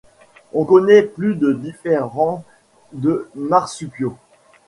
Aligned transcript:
On 0.53 0.65
connaît 0.65 1.03
plus 1.03 1.35
de 1.35 1.53
différentes 1.53 2.43
de 2.91 3.29
marsupiaux. 3.35 4.17